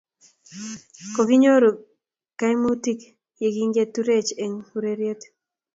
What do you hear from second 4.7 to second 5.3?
ureryet.